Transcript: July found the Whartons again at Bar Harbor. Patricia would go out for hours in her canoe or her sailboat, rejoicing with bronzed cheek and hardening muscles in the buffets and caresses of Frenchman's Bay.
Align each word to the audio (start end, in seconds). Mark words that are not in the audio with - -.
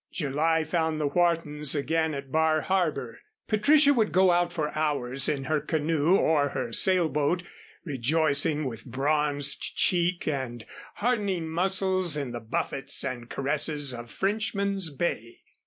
July 0.11 0.63
found 0.63 0.99
the 0.99 1.05
Whartons 1.05 1.75
again 1.75 2.15
at 2.15 2.31
Bar 2.31 2.61
Harbor. 2.61 3.19
Patricia 3.47 3.93
would 3.93 4.11
go 4.11 4.31
out 4.31 4.51
for 4.51 4.75
hours 4.75 5.29
in 5.29 5.43
her 5.43 5.61
canoe 5.61 6.15
or 6.17 6.49
her 6.49 6.73
sailboat, 6.73 7.43
rejoicing 7.85 8.63
with 8.65 8.83
bronzed 8.83 9.61
cheek 9.61 10.27
and 10.27 10.65
hardening 10.95 11.47
muscles 11.47 12.17
in 12.17 12.31
the 12.31 12.39
buffets 12.39 13.03
and 13.03 13.29
caresses 13.29 13.93
of 13.93 14.09
Frenchman's 14.09 14.89
Bay. 14.89 15.41